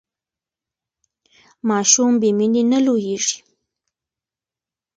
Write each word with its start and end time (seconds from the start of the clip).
ماشومان 1.69 2.13
بې 2.21 2.29
مینې 2.37 2.63
نه 2.71 2.79
لویېږي. 2.85 3.37